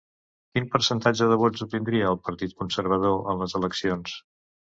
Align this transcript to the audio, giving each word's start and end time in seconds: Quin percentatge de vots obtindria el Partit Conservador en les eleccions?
Quin 0.53 0.63
percentatge 0.75 1.27
de 1.31 1.35
vots 1.41 1.65
obtindria 1.65 2.09
el 2.13 2.17
Partit 2.29 2.57
Conservador 2.63 3.31
en 3.35 3.43
les 3.45 3.57
eleccions? 3.61 4.17